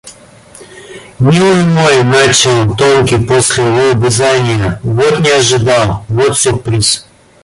—Милый 1.25 1.63
мой!— 1.75 1.95
начал 2.15 2.59
тонкий 2.77 3.21
после 3.29 3.63
лобызания.— 3.75 4.79
Вот 4.83 5.19
не 5.19 5.31
ожидал! 5.39 6.05
Вот 6.09 6.33
сюрприз! 6.39 7.05